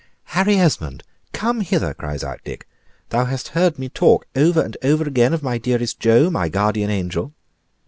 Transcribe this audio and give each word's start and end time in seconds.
"Harry 0.33 0.55
Esmond, 0.55 1.03
come 1.31 1.61
hither," 1.61 1.93
cries 1.93 2.23
out 2.23 2.39
Dick. 2.43 2.67
"Thou 3.09 3.25
hast 3.25 3.49
heard 3.49 3.77
me 3.77 3.87
talk 3.87 4.25
over 4.35 4.59
and 4.59 4.75
over 4.81 5.03
again 5.03 5.31
of 5.31 5.43
my 5.43 5.59
dearest 5.59 5.99
Joe, 5.99 6.31
my 6.31 6.49
guardian 6.49 6.89
angel?" 6.89 7.33